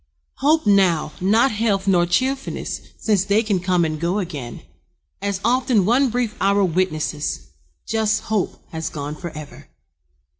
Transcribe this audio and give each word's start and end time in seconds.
Hope 0.37 0.65
now, 0.65 1.13
not 1.21 1.51
health 1.51 1.87
nor 1.87 2.07
cheerfulness, 2.07 2.81
Since 2.97 3.25
they 3.25 3.43
can 3.43 3.59
come 3.59 3.85
and 3.85 3.99
go 3.99 4.17
again, 4.17 4.63
As 5.21 5.39
often 5.45 5.85
one 5.85 6.09
brief 6.09 6.35
hour 6.41 6.63
witnesses, 6.65 7.49
Just 7.85 8.21
hope 8.21 8.65
has 8.71 8.89
gone 8.89 9.13
forever. 9.15 9.69